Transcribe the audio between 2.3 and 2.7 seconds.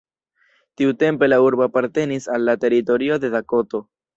al la